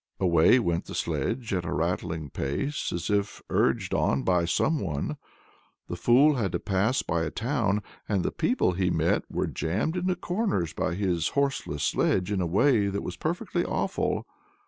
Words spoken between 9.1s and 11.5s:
were jammed into corners by his